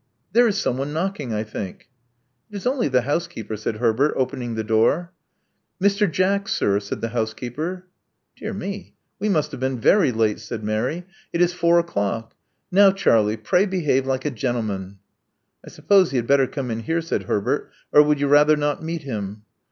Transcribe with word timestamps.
There 0.33 0.47
is 0.47 0.57
someone 0.57 0.93
knocking, 0.93 1.31
I 1.31 1.43
think." 1.43 1.87
It 2.51 2.55
is 2.55 2.65
only 2.65 2.87
the 2.87 3.03
housekeeper," 3.03 3.55
said 3.55 3.75
Herbert, 3.75 4.15
opening 4.17 4.55
the 4.55 4.63
door. 4.63 5.13
*'Mr. 5.79 6.11
Jack, 6.11 6.47
sir," 6.47 6.79
said 6.79 7.01
the 7.01 7.09
housekeeper. 7.09 7.85
Dear 8.35 8.51
me! 8.51 8.95
we 9.19 9.29
must 9.29 9.51
have 9.51 9.59
been 9.59 9.79
very 9.79 10.11
late," 10.11 10.43
Baid 10.49 10.63
Mary. 10.63 11.05
'*It 11.31 11.39
is 11.43 11.53
four 11.53 11.77
o'clock. 11.77 12.33
Now 12.71 12.89
Charlie, 12.91 13.37
pray 13.37 13.67
behave 13.67 14.07
like 14.07 14.25
a 14.25 14.31
gentleman." 14.31 14.97
'*I 15.63 15.69
suppose 15.69 16.09
he 16.09 16.17
had 16.17 16.25
better 16.25 16.47
come 16.47 16.71
in 16.71 16.79
here," 16.79 17.01
said 17.03 17.25
Herbert. 17.25 17.69
'*Or 17.93 18.01
would 18.01 18.19
you 18.19 18.27
rather 18.27 18.55
not 18.55 18.83
meet 18.83 19.03
him?" 19.03 19.43